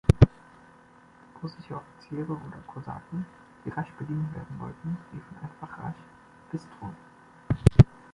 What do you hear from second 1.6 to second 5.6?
Offiziere oder Kosaken, die rasch bedient werden wollten, riefen